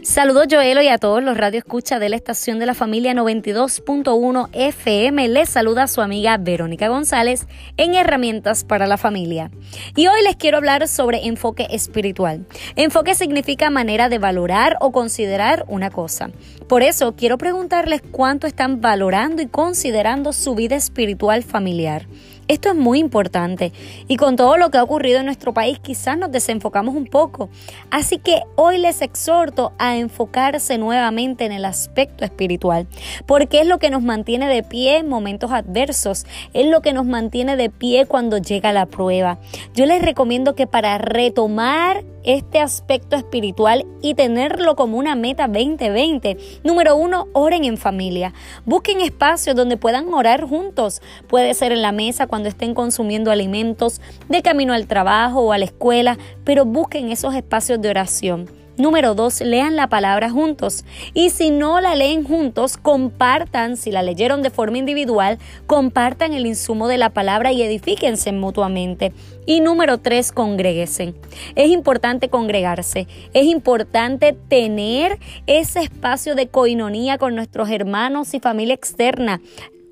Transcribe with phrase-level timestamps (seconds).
[0.00, 4.48] Saludos Joelo y a todos los radio escucha de la estación de la familia 92.1
[4.52, 5.28] FM.
[5.28, 7.46] Les saluda su amiga Verónica González
[7.76, 9.50] en Herramientas para la Familia.
[9.94, 12.46] Y hoy les quiero hablar sobre enfoque espiritual.
[12.74, 16.30] Enfoque significa manera de valorar o considerar una cosa.
[16.68, 22.06] Por eso quiero preguntarles cuánto están valorando y considerando su vida espiritual familiar.
[22.52, 23.72] Esto es muy importante
[24.08, 27.48] y con todo lo que ha ocurrido en nuestro país quizás nos desenfocamos un poco.
[27.90, 32.86] Así que hoy les exhorto a enfocarse nuevamente en el aspecto espiritual,
[33.24, 37.06] porque es lo que nos mantiene de pie en momentos adversos, es lo que nos
[37.06, 39.38] mantiene de pie cuando llega la prueba.
[39.72, 46.36] Yo les recomiendo que para retomar este aspecto espiritual y tenerlo como una meta 2020.
[46.64, 48.32] Número uno, oren en familia.
[48.64, 51.02] Busquen espacios donde puedan orar juntos.
[51.28, 55.58] Puede ser en la mesa cuando estén consumiendo alimentos, de camino al trabajo o a
[55.58, 58.62] la escuela, pero busquen esos espacios de oración.
[58.78, 60.84] Número dos, lean la palabra juntos.
[61.12, 66.46] Y si no la leen juntos, compartan, si la leyeron de forma individual, compartan el
[66.46, 69.12] insumo de la palabra y edifíquense mutuamente.
[69.44, 71.14] Y número tres, congreguesen.
[71.54, 73.08] Es importante congregarse.
[73.34, 79.42] Es importante tener ese espacio de coinonía con nuestros hermanos y familia externa